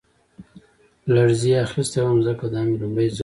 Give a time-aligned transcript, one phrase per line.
[1.13, 3.19] لړزې اخیستی وم ځکه دا مې لومړی ځل و